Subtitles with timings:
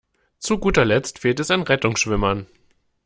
[0.39, 2.47] Zu guter Letzt fehlt es an Rettungsschwimmern.